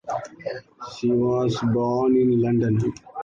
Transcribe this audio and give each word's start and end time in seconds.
She 0.97 1.11
was 1.11 1.59
born 1.61 2.17
in 2.17 2.41
London. 2.41 2.91